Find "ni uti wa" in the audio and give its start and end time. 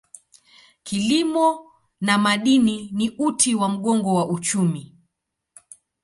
2.93-3.69